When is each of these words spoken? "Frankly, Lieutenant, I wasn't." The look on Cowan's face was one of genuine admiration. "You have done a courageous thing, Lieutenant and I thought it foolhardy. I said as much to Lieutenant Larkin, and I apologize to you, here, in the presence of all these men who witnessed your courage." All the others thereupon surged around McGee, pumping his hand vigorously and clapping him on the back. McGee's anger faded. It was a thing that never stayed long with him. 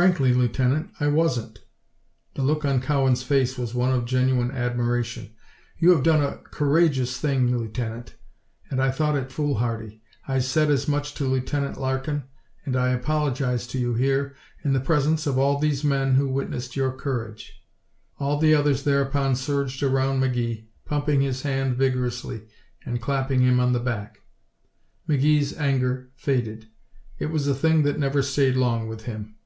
"Frankly, 0.00 0.32
Lieutenant, 0.32 0.88
I 1.00 1.08
wasn't." 1.08 1.58
The 2.32 2.40
look 2.40 2.64
on 2.64 2.80
Cowan's 2.80 3.22
face 3.22 3.58
was 3.58 3.74
one 3.74 3.92
of 3.92 4.06
genuine 4.06 4.50
admiration. 4.50 5.34
"You 5.76 5.90
have 5.90 6.02
done 6.02 6.22
a 6.22 6.38
courageous 6.38 7.18
thing, 7.20 7.54
Lieutenant 7.54 8.14
and 8.70 8.80
I 8.82 8.90
thought 8.90 9.16
it 9.18 9.30
foolhardy. 9.30 10.00
I 10.26 10.38
said 10.38 10.70
as 10.70 10.88
much 10.88 11.12
to 11.16 11.26
Lieutenant 11.28 11.78
Larkin, 11.78 12.22
and 12.64 12.74
I 12.74 12.88
apologize 12.88 13.66
to 13.66 13.78
you, 13.78 13.92
here, 13.92 14.34
in 14.64 14.72
the 14.72 14.80
presence 14.80 15.26
of 15.26 15.36
all 15.36 15.58
these 15.58 15.84
men 15.84 16.14
who 16.14 16.26
witnessed 16.26 16.74
your 16.74 16.92
courage." 16.92 17.62
All 18.18 18.38
the 18.38 18.54
others 18.54 18.84
thereupon 18.84 19.36
surged 19.36 19.82
around 19.82 20.20
McGee, 20.22 20.68
pumping 20.86 21.20
his 21.20 21.42
hand 21.42 21.76
vigorously 21.76 22.48
and 22.86 22.98
clapping 23.02 23.42
him 23.42 23.60
on 23.60 23.74
the 23.74 23.78
back. 23.78 24.22
McGee's 25.06 25.52
anger 25.58 26.08
faded. 26.14 26.70
It 27.18 27.26
was 27.26 27.46
a 27.46 27.54
thing 27.54 27.82
that 27.82 27.98
never 27.98 28.22
stayed 28.22 28.56
long 28.56 28.88
with 28.88 29.02
him. 29.04 29.36